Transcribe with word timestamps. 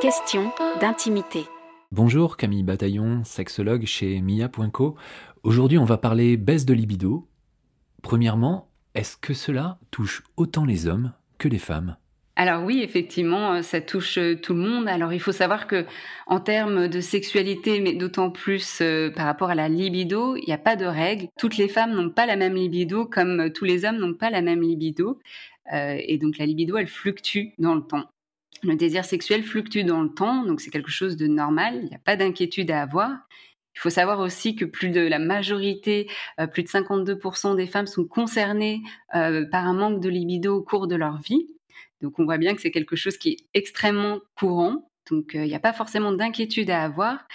Question 0.00 0.52
d'intimité. 0.80 1.46
Bonjour 1.90 2.36
Camille 2.36 2.62
Bataillon, 2.62 3.24
sexologue 3.24 3.84
chez 3.84 4.20
Mia.co. 4.20 4.94
Aujourd'hui 5.42 5.76
on 5.76 5.84
va 5.84 5.98
parler 5.98 6.36
baisse 6.36 6.64
de 6.64 6.72
libido. 6.72 7.26
Premièrement, 8.00 8.70
est-ce 8.94 9.16
que 9.16 9.34
cela 9.34 9.80
touche 9.90 10.22
autant 10.36 10.64
les 10.64 10.86
hommes 10.86 11.14
que 11.38 11.48
les 11.48 11.58
femmes? 11.58 11.96
Alors 12.36 12.62
oui, 12.62 12.80
effectivement, 12.84 13.54
euh, 13.54 13.62
ça 13.62 13.80
touche 13.80 14.18
euh, 14.18 14.36
tout 14.40 14.54
le 14.54 14.60
monde. 14.60 14.86
Alors 14.88 15.12
il 15.12 15.18
faut 15.18 15.32
savoir 15.32 15.66
que 15.66 15.84
en 16.28 16.38
termes 16.38 16.86
de 16.86 17.00
sexualité, 17.00 17.80
mais 17.80 17.94
d'autant 17.94 18.30
plus 18.30 18.78
euh, 18.80 19.10
par 19.10 19.26
rapport 19.26 19.50
à 19.50 19.56
la 19.56 19.68
libido, 19.68 20.36
il 20.36 20.44
n'y 20.46 20.52
a 20.52 20.58
pas 20.58 20.76
de 20.76 20.86
règle. 20.86 21.26
Toutes 21.36 21.56
les 21.56 21.66
femmes 21.66 21.92
n'ont 21.92 22.10
pas 22.10 22.26
la 22.26 22.36
même 22.36 22.54
libido, 22.54 23.04
comme 23.04 23.50
tous 23.52 23.64
les 23.64 23.84
hommes 23.84 23.98
n'ont 23.98 24.14
pas 24.14 24.30
la 24.30 24.42
même 24.42 24.62
libido. 24.62 25.18
et 25.72 26.18
donc 26.18 26.38
la 26.38 26.46
libido, 26.46 26.76
elle 26.76 26.86
fluctue 26.86 27.54
dans 27.58 27.74
le 27.74 27.82
temps. 27.82 28.04
Le 28.62 28.74
désir 28.74 29.04
sexuel 29.04 29.42
fluctue 29.44 29.84
dans 29.84 30.02
le 30.02 30.12
temps, 30.12 30.44
donc 30.44 30.60
c'est 30.60 30.70
quelque 30.70 30.90
chose 30.90 31.16
de 31.16 31.26
normal. 31.26 31.78
Il 31.82 31.88
n'y 31.88 31.94
a 31.94 32.00
pas 32.00 32.16
d'inquiétude 32.16 32.70
à 32.70 32.82
avoir. 32.82 33.10
Il 33.76 33.80
faut 33.80 33.90
savoir 33.90 34.18
aussi 34.18 34.56
que 34.56 34.64
plus 34.64 34.88
de 34.88 35.00
la 35.00 35.20
majorité, 35.20 36.10
plus 36.52 36.64
de 36.64 36.68
52% 36.68 37.54
des 37.54 37.68
femmes 37.68 37.86
sont 37.86 38.04
concernées 38.04 38.82
par 39.12 39.68
un 39.68 39.74
manque 39.74 40.00
de 40.00 40.08
libido 40.08 40.56
au 40.56 40.62
cours 40.62 40.88
de 40.88 40.96
leur 40.96 41.18
vie. 41.20 41.46
Donc 42.00 42.18
on 42.18 42.24
voit 42.24 42.38
bien 42.38 42.54
que 42.54 42.60
c'est 42.60 42.70
quelque 42.70 42.96
chose 42.96 43.16
qui 43.16 43.30
est 43.30 43.36
extrêmement 43.54 44.20
courant. 44.36 44.90
Donc 45.10 45.34
euh, 45.34 45.44
il 45.44 45.48
n'y 45.48 45.54
a 45.54 45.60
pas 45.60 45.72
forcément 45.72 46.12
d'inquiétude 46.12 46.70
à 46.70 46.82
avoir. 46.82 47.26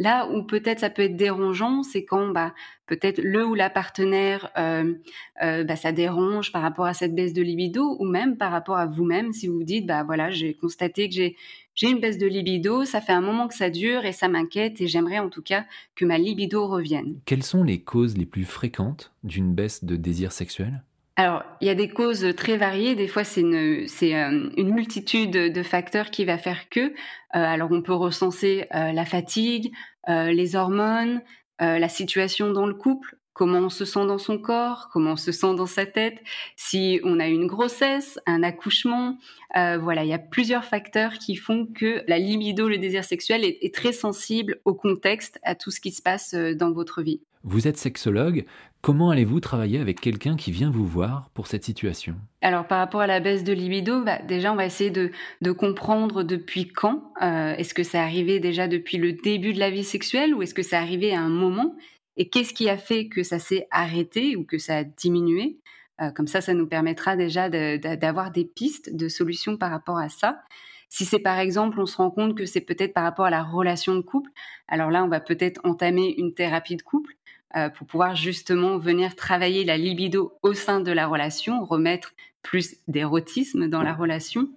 Là 0.00 0.30
où 0.32 0.42
peut-être 0.42 0.80
ça 0.80 0.88
peut 0.88 1.02
être 1.02 1.16
dérangeant, 1.16 1.82
c'est 1.82 2.06
quand 2.06 2.28
bah, 2.28 2.54
peut-être 2.86 3.20
le 3.22 3.44
ou 3.44 3.54
la 3.54 3.68
partenaire, 3.68 4.50
euh, 4.56 4.94
euh, 5.42 5.62
bah, 5.62 5.76
ça 5.76 5.92
dérange 5.92 6.52
par 6.52 6.62
rapport 6.62 6.86
à 6.86 6.94
cette 6.94 7.14
baisse 7.14 7.34
de 7.34 7.42
libido, 7.42 7.98
ou 7.98 8.06
même 8.06 8.38
par 8.38 8.50
rapport 8.50 8.78
à 8.78 8.86
vous-même, 8.86 9.34
si 9.34 9.46
vous 9.46 9.62
dites, 9.62 9.86
bah 9.86 10.02
voilà, 10.02 10.30
j'ai 10.30 10.54
constaté 10.54 11.10
que 11.10 11.14
j'ai 11.14 11.36
j'ai 11.74 11.90
une 11.90 12.00
baisse 12.00 12.18
de 12.18 12.26
libido, 12.26 12.84
ça 12.84 13.00
fait 13.00 13.12
un 13.12 13.20
moment 13.20 13.46
que 13.46 13.54
ça 13.54 13.70
dure 13.70 14.04
et 14.04 14.12
ça 14.12 14.28
m'inquiète 14.28 14.80
et 14.80 14.86
j'aimerais 14.86 15.18
en 15.18 15.28
tout 15.28 15.42
cas 15.42 15.64
que 15.94 16.04
ma 16.04 16.18
libido 16.18 16.66
revienne. 16.66 17.20
Quelles 17.26 17.42
sont 17.42 17.62
les 17.62 17.82
causes 17.82 18.16
les 18.16 18.26
plus 18.26 18.44
fréquentes 18.44 19.12
d'une 19.22 19.54
baisse 19.54 19.84
de 19.84 19.96
désir 19.96 20.32
sexuel? 20.32 20.82
Alors, 21.20 21.42
il 21.60 21.66
y 21.66 21.70
a 21.70 21.74
des 21.74 21.90
causes 21.90 22.34
très 22.34 22.56
variées. 22.56 22.94
Des 22.94 23.06
fois, 23.06 23.24
c'est 23.24 23.42
une, 23.42 23.54
euh, 23.54 24.50
une, 24.56 24.72
multitude 24.72 25.32
de 25.32 25.62
facteurs 25.62 26.10
qui 26.10 26.24
va 26.24 26.38
faire 26.38 26.70
que. 26.70 26.80
Euh, 26.80 26.92
alors, 27.32 27.70
on 27.72 27.82
peut 27.82 27.92
recenser 27.92 28.66
euh, 28.74 28.92
la 28.92 29.04
fatigue, 29.04 29.70
les 30.08 30.56
hormones, 30.56 31.22
la 31.58 31.88
situation 31.88 32.52
dans 32.52 32.66
le 32.66 32.74
couple, 32.74 33.16
comment 33.32 33.58
on 33.58 33.70
se 33.70 33.84
sent 33.84 34.06
dans 34.06 34.18
son 34.18 34.38
corps, 34.38 34.88
comment 34.92 35.12
on 35.12 35.16
se 35.16 35.32
sent 35.32 35.54
dans 35.54 35.66
sa 35.66 35.86
tête, 35.86 36.18
si 36.56 37.00
on 37.04 37.20
a 37.20 37.26
une 37.26 37.46
grossesse, 37.46 38.18
un 38.26 38.42
accouchement. 38.42 39.18
voilà, 39.54 40.04
il 40.04 40.08
y 40.08 40.14
a 40.14 40.18
plusieurs 40.18 40.64
facteurs 40.64 41.14
qui 41.14 41.36
font 41.36 41.66
que 41.66 42.02
la 42.06 42.18
libido, 42.18 42.68
le 42.68 42.78
désir 42.78 43.04
sexuel, 43.04 43.44
est 43.44 43.74
très 43.74 43.92
sensible 43.92 44.60
au 44.64 44.74
contexte, 44.74 45.38
à 45.42 45.54
tout 45.54 45.70
ce 45.70 45.80
qui 45.80 45.92
se 45.92 46.02
passe 46.02 46.34
dans 46.34 46.72
votre 46.72 47.02
vie. 47.02 47.20
Vous 47.42 47.66
êtes 47.66 47.78
sexologue. 47.78 48.44
Comment 48.82 49.10
allez-vous 49.10 49.40
travailler 49.40 49.78
avec 49.78 50.00
quelqu'un 50.00 50.36
qui 50.36 50.52
vient 50.52 50.70
vous 50.70 50.86
voir 50.86 51.30
pour 51.34 51.46
cette 51.46 51.64
situation? 51.64 52.16
Alors 52.42 52.66
par 52.66 52.78
rapport 52.78 53.00
à 53.00 53.06
la 53.06 53.20
baisse 53.20 53.44
de 53.44 53.52
libido, 53.52 54.02
bah, 54.04 54.20
déjà 54.26 54.52
on 54.52 54.56
va 54.56 54.66
essayer 54.66 54.90
de, 54.90 55.10
comprendre 55.52 56.22
depuis 56.22 56.68
quand. 56.68 57.12
Euh, 57.22 57.54
est-ce 57.54 57.74
que 57.74 57.82
c'est 57.82 57.98
arrivé 57.98 58.40
déjà 58.40 58.68
depuis 58.68 58.98
le 58.98 59.12
début 59.12 59.52
de 59.52 59.58
la 59.58 59.70
vie 59.70 59.84
sexuelle 59.84 60.34
ou 60.34 60.42
est-ce 60.42 60.54
que 60.54 60.62
c'est 60.62 60.76
arrivé 60.76 61.14
à 61.14 61.20
un 61.20 61.28
moment? 61.28 61.76
Et 62.16 62.28
qu'est-ce 62.28 62.52
qui 62.52 62.68
a 62.68 62.76
fait 62.76 63.08
que 63.08 63.22
ça 63.22 63.38
s'est 63.38 63.66
arrêté 63.70 64.36
ou 64.36 64.44
que 64.44 64.58
ça 64.58 64.78
a 64.78 64.84
diminué? 64.84 65.58
Euh, 66.02 66.10
Comme 66.10 66.26
ça, 66.26 66.40
ça 66.40 66.52
nous 66.52 66.66
permettra 66.66 67.16
déjà 67.16 67.48
d'avoir 67.48 68.30
des 68.30 68.44
pistes 68.44 68.94
de 68.94 69.08
solutions 69.08 69.56
par 69.56 69.70
rapport 69.70 69.98
à 69.98 70.08
ça. 70.08 70.42
Si 70.90 71.06
c'est 71.06 71.20
par 71.20 71.38
exemple, 71.38 71.80
on 71.80 71.86
se 71.86 71.96
rend 71.96 72.10
compte 72.10 72.36
que 72.36 72.44
c'est 72.44 72.60
peut-être 72.60 72.92
par 72.92 73.04
rapport 73.04 73.24
à 73.24 73.30
la 73.30 73.42
relation 73.42 73.94
de 73.94 74.02
couple, 74.02 74.30
alors 74.68 74.90
là, 74.90 75.02
on 75.04 75.08
va 75.08 75.20
peut-être 75.20 75.60
entamer 75.64 76.14
une 76.18 76.34
thérapie 76.34 76.76
de 76.76 76.82
couple. 76.82 77.14
Euh, 77.56 77.68
pour 77.68 77.84
pouvoir 77.84 78.14
justement 78.14 78.78
venir 78.78 79.16
travailler 79.16 79.64
la 79.64 79.76
libido 79.76 80.38
au 80.42 80.54
sein 80.54 80.78
de 80.78 80.92
la 80.92 81.08
relation, 81.08 81.64
remettre 81.64 82.14
plus 82.42 82.76
d'érotisme 82.86 83.68
dans 83.68 83.82
la 83.82 83.92
relation. 83.92 84.48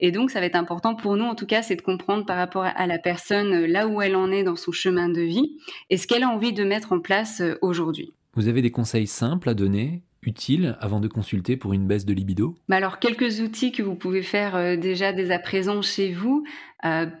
Et 0.00 0.12
donc, 0.12 0.30
ça 0.30 0.40
va 0.40 0.46
être 0.46 0.56
important 0.56 0.94
pour 0.94 1.16
nous, 1.16 1.26
en 1.26 1.34
tout 1.34 1.44
cas, 1.44 1.60
c'est 1.60 1.76
de 1.76 1.82
comprendre 1.82 2.24
par 2.24 2.38
rapport 2.38 2.64
à 2.64 2.86
la 2.86 2.98
personne 2.98 3.52
euh, 3.52 3.66
là 3.66 3.86
où 3.86 4.00
elle 4.00 4.16
en 4.16 4.30
est 4.30 4.44
dans 4.44 4.56
son 4.56 4.72
chemin 4.72 5.10
de 5.10 5.20
vie 5.20 5.58
et 5.90 5.98
ce 5.98 6.06
qu'elle 6.06 6.22
a 6.22 6.30
envie 6.30 6.54
de 6.54 6.64
mettre 6.64 6.92
en 6.92 7.00
place 7.00 7.42
euh, 7.42 7.58
aujourd'hui. 7.60 8.14
Vous 8.34 8.48
avez 8.48 8.62
des 8.62 8.70
conseils 8.70 9.06
simples 9.06 9.50
à 9.50 9.54
donner 9.54 10.02
utiles 10.22 10.76
avant 10.80 11.00
de 11.00 11.08
consulter 11.08 11.56
pour 11.56 11.72
une 11.72 11.86
baisse 11.86 12.04
de 12.04 12.12
libido? 12.12 12.56
Bah 12.68 12.76
Alors, 12.76 12.98
quelques 12.98 13.40
outils 13.40 13.72
que 13.72 13.82
vous 13.82 13.94
pouvez 13.94 14.22
faire 14.22 14.78
déjà 14.78 15.12
dès 15.12 15.30
à 15.30 15.38
présent 15.38 15.82
chez 15.82 16.12
vous. 16.12 16.44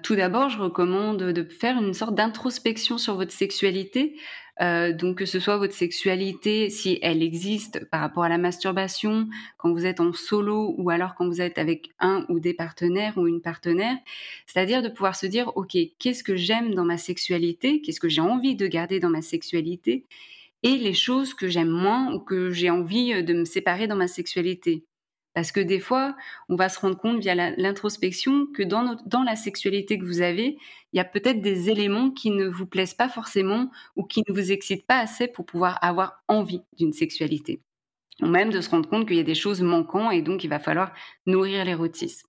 tout 0.02 0.16
d'abord, 0.16 0.48
je 0.48 0.58
recommande 0.58 1.22
de 1.22 1.42
faire 1.44 1.76
une 1.80 1.94
sorte 1.94 2.14
d'introspection 2.14 2.98
sur 2.98 3.14
votre 3.16 3.32
sexualité. 3.32 4.16
Euh, 4.60 4.92
donc 4.92 5.18
que 5.18 5.26
ce 5.26 5.38
soit 5.38 5.56
votre 5.56 5.74
sexualité, 5.74 6.68
si 6.68 6.98
elle 7.02 7.22
existe 7.22 7.84
par 7.90 8.00
rapport 8.00 8.24
à 8.24 8.28
la 8.28 8.38
masturbation, 8.38 9.28
quand 9.56 9.72
vous 9.72 9.86
êtes 9.86 10.00
en 10.00 10.12
solo 10.12 10.74
ou 10.78 10.90
alors 10.90 11.14
quand 11.14 11.28
vous 11.28 11.40
êtes 11.40 11.58
avec 11.58 11.90
un 12.00 12.26
ou 12.28 12.40
des 12.40 12.54
partenaires 12.54 13.16
ou 13.16 13.28
une 13.28 13.40
partenaire, 13.40 13.96
c'est-à-dire 14.46 14.82
de 14.82 14.88
pouvoir 14.88 15.14
se 15.14 15.26
dire, 15.26 15.56
OK, 15.56 15.76
qu'est-ce 15.98 16.24
que 16.24 16.34
j'aime 16.34 16.74
dans 16.74 16.84
ma 16.84 16.98
sexualité, 16.98 17.80
qu'est-ce 17.80 18.00
que 18.00 18.08
j'ai 18.08 18.20
envie 18.20 18.56
de 18.56 18.66
garder 18.66 18.98
dans 18.98 19.10
ma 19.10 19.22
sexualité, 19.22 20.04
et 20.62 20.76
les 20.76 20.94
choses 20.94 21.34
que 21.34 21.48
j'aime 21.48 21.70
moins 21.70 22.12
ou 22.12 22.20
que 22.20 22.50
j'ai 22.50 22.70
envie 22.70 23.22
de 23.22 23.34
me 23.34 23.44
séparer 23.44 23.86
dans 23.86 23.96
ma 23.96 24.08
sexualité. 24.08 24.84
Parce 25.34 25.52
que 25.52 25.60
des 25.60 25.78
fois, 25.78 26.16
on 26.48 26.56
va 26.56 26.68
se 26.68 26.80
rendre 26.80 26.98
compte 26.98 27.20
via 27.20 27.34
l'introspection 27.34 28.46
que 28.52 28.62
dans, 28.62 28.96
dans 29.06 29.22
la 29.22 29.36
sexualité 29.36 29.98
que 29.98 30.04
vous 30.04 30.20
avez, 30.20 30.58
il 30.92 30.96
y 30.96 31.00
a 31.00 31.04
peut-être 31.04 31.40
des 31.40 31.70
éléments 31.70 32.10
qui 32.10 32.30
ne 32.30 32.48
vous 32.48 32.66
plaisent 32.66 32.94
pas 32.94 33.08
forcément 33.08 33.70
ou 33.94 34.04
qui 34.04 34.24
ne 34.28 34.34
vous 34.34 34.50
excitent 34.50 34.86
pas 34.86 34.98
assez 34.98 35.28
pour 35.28 35.46
pouvoir 35.46 35.78
avoir 35.82 36.24
envie 36.28 36.62
d'une 36.76 36.92
sexualité. 36.92 37.60
Ou 38.22 38.26
même 38.26 38.50
de 38.50 38.60
se 38.60 38.70
rendre 38.70 38.88
compte 38.88 39.06
qu'il 39.06 39.16
y 39.16 39.20
a 39.20 39.24
des 39.24 39.34
choses 39.36 39.62
manquantes 39.62 40.12
et 40.12 40.22
donc 40.22 40.42
il 40.42 40.50
va 40.50 40.58
falloir 40.58 40.92
nourrir 41.26 41.64
l'érotisme. 41.64 42.27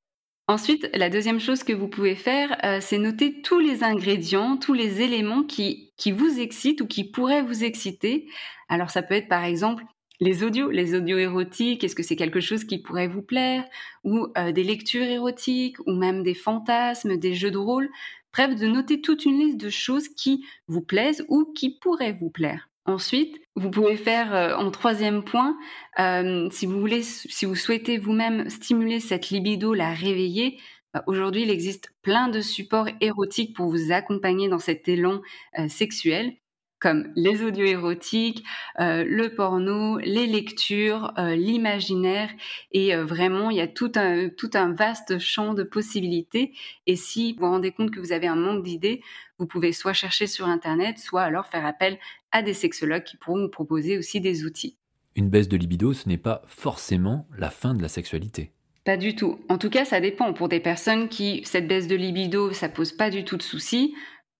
Ensuite, 0.49 0.89
la 0.95 1.11
deuxième 1.11 1.39
chose 1.39 1.61
que 1.61 1.73
vous 1.73 1.87
pouvez 1.87 2.15
faire, 2.15 2.57
euh, 2.65 2.79
c'est 2.81 2.97
noter 2.97 3.39
tous 3.43 3.59
les 3.59 3.83
ingrédients, 3.83 4.57
tous 4.57 4.73
les 4.73 4.99
éléments 4.99 5.43
qui, 5.43 5.93
vous 6.07 6.39
excitent 6.39 6.81
ou 6.81 6.87
qui 6.87 7.03
pourraient 7.03 7.43
vous 7.43 7.63
exciter. 7.63 8.27
Alors 8.67 8.89
ça 8.89 9.03
peut 9.03 9.13
être 9.13 9.27
par 9.27 9.43
exemple 9.43 9.83
les 10.19 10.43
audios, 10.43 10.71
les 10.71 10.95
audios 10.95 11.19
érotiques, 11.19 11.83
est-ce 11.83 11.93
que 11.93 12.01
c'est 12.01 12.15
quelque 12.15 12.39
chose 12.39 12.63
qui 12.63 12.79
pourrait 12.79 13.07
vous 13.07 13.21
plaire? 13.21 13.63
Ou 14.03 14.25
euh, 14.39 14.51
des 14.51 14.63
lectures 14.63 15.05
érotiques, 15.05 15.77
ou 15.85 15.93
même 15.93 16.23
des 16.23 16.33
fantasmes, 16.33 17.17
des 17.17 17.35
jeux 17.35 17.51
de 17.51 17.59
rôle. 17.59 17.87
Bref, 18.33 18.55
de 18.55 18.65
noter 18.65 19.01
toute 19.01 19.25
une 19.25 19.37
liste 19.37 19.57
de 19.57 19.69
choses 19.69 20.09
qui 20.09 20.43
vous 20.65 20.81
plaisent 20.81 21.23
ou 21.29 21.45
qui 21.55 21.77
pourraient 21.77 22.17
vous 22.19 22.31
plaire. 22.31 22.69
Ensuite, 22.85 23.39
vous 23.55 23.69
pouvez 23.71 23.97
faire 23.97 24.33
euh, 24.33 24.55
en 24.55 24.71
troisième 24.71 25.23
point, 25.23 25.57
euh, 25.99 26.49
si 26.51 26.65
vous 26.65 26.79
voulez, 26.79 27.03
si 27.03 27.45
vous 27.45 27.55
souhaitez 27.55 27.97
vous-même 27.97 28.49
stimuler 28.49 28.99
cette 28.99 29.29
libido, 29.29 29.73
la 29.73 29.93
réveiller, 29.93 30.59
bah, 30.93 31.03
Aujourd'hui, 31.07 31.43
il 31.43 31.51
existe 31.51 31.93
plein 32.01 32.29
de 32.29 32.41
supports 32.41 32.87
érotiques 33.01 33.55
pour 33.55 33.69
vous 33.69 33.91
accompagner 33.91 34.49
dans 34.49 34.59
cet 34.59 34.87
élan 34.87 35.21
sexuel 35.67 36.33
comme 36.79 37.11
les 37.15 37.43
audios 37.43 37.65
érotiques, 37.65 38.43
euh, 38.79 39.03
le 39.05 39.35
porno, 39.35 39.97
les 39.99 40.27
lectures, 40.27 41.13
euh, 41.17 41.35
l'imaginaire. 41.35 42.29
Et 42.71 42.95
euh, 42.95 43.05
vraiment, 43.05 43.49
il 43.49 43.57
y 43.57 43.61
a 43.61 43.67
tout 43.67 43.91
un, 43.95 44.29
tout 44.29 44.51
un 44.53 44.73
vaste 44.73 45.19
champ 45.19 45.53
de 45.53 45.63
possibilités. 45.63 46.53
Et 46.87 46.95
si 46.95 47.33
vous 47.33 47.39
vous 47.41 47.51
rendez 47.51 47.71
compte 47.71 47.91
que 47.91 47.99
vous 47.99 48.11
avez 48.13 48.27
un 48.27 48.35
manque 48.35 48.63
d'idées, 48.63 49.01
vous 49.37 49.45
pouvez 49.45 49.71
soit 49.71 49.93
chercher 49.93 50.27
sur 50.27 50.47
Internet, 50.47 50.99
soit 50.99 51.23
alors 51.23 51.47
faire 51.47 51.65
appel 51.65 51.97
à 52.31 52.41
des 52.41 52.53
sexologues 52.53 53.03
qui 53.03 53.17
pourront 53.17 53.41
vous 53.41 53.49
proposer 53.49 53.97
aussi 53.97 54.21
des 54.21 54.45
outils. 54.45 54.77
Une 55.15 55.29
baisse 55.29 55.49
de 55.49 55.57
libido, 55.57 55.93
ce 55.93 56.07
n'est 56.07 56.17
pas 56.17 56.43
forcément 56.45 57.27
la 57.37 57.49
fin 57.49 57.73
de 57.73 57.81
la 57.81 57.89
sexualité. 57.89 58.51
Pas 58.85 58.97
du 58.97 59.15
tout. 59.15 59.39
En 59.49 59.57
tout 59.57 59.69
cas, 59.69 59.85
ça 59.85 59.99
dépend. 59.99 60.33
Pour 60.33 60.49
des 60.49 60.59
personnes 60.59 61.09
qui, 61.09 61.41
cette 61.43 61.67
baisse 61.67 61.87
de 61.87 61.95
libido, 61.95 62.53
ça 62.53 62.69
pose 62.69 62.93
pas 62.93 63.09
du 63.09 63.23
tout 63.23 63.37
de 63.37 63.43
soucis, 63.43 63.93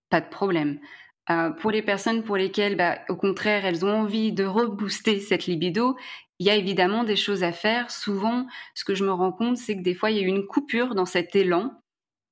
pas 0.08 0.20
de 0.20 0.28
problème. 0.28 0.78
Euh, 1.30 1.50
pour 1.50 1.70
les 1.70 1.82
personnes 1.82 2.22
pour 2.24 2.36
lesquelles, 2.36 2.76
bah, 2.76 2.98
au 3.08 3.16
contraire, 3.16 3.64
elles 3.64 3.84
ont 3.84 4.00
envie 4.00 4.32
de 4.32 4.44
rebooster 4.44 5.20
cette 5.20 5.46
libido, 5.46 5.96
il 6.40 6.46
y 6.46 6.50
a 6.50 6.56
évidemment 6.56 7.04
des 7.04 7.16
choses 7.16 7.44
à 7.44 7.52
faire. 7.52 7.90
Souvent, 7.90 8.46
ce 8.74 8.84
que 8.84 8.94
je 8.94 9.04
me 9.04 9.12
rends 9.12 9.30
compte, 9.30 9.58
c'est 9.58 9.76
que 9.76 9.82
des 9.82 9.94
fois, 9.94 10.10
il 10.10 10.16
y 10.16 10.20
a 10.20 10.26
une 10.26 10.46
coupure 10.46 10.94
dans 10.94 11.04
cet 11.04 11.36
élan 11.36 11.72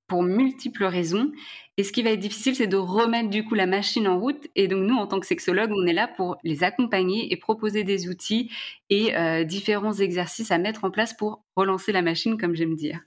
pour 0.09 0.23
multiples 0.23 0.85
raisons. 0.85 1.31
Et 1.77 1.85
ce 1.85 1.93
qui 1.93 2.03
va 2.03 2.11
être 2.11 2.19
difficile, 2.19 2.57
c'est 2.57 2.67
de 2.67 2.79
remettre 2.79 3.29
du 3.29 3.45
coup 3.45 3.55
la 3.55 3.67
machine 3.67 4.09
en 4.09 4.19
route. 4.19 4.49
Et 4.57 4.67
donc 4.67 4.83
nous, 4.85 4.97
en 4.97 5.07
tant 5.07 5.21
que 5.21 5.27
sexologue, 5.27 5.71
on 5.71 5.87
est 5.87 5.93
là 5.93 6.09
pour 6.09 6.39
les 6.43 6.65
accompagner 6.65 7.31
et 7.33 7.37
proposer 7.37 7.85
des 7.85 8.09
outils 8.09 8.51
et 8.89 9.15
euh, 9.17 9.45
différents 9.45 9.93
exercices 9.93 10.51
à 10.51 10.59
mettre 10.59 10.85
en 10.85 10.91
place 10.91 11.15
pour 11.15 11.45
relancer 11.55 11.93
la 11.93 12.03
machine, 12.03 12.39
comme 12.39 12.57
j'aime 12.57 12.75
dire. 12.75 13.01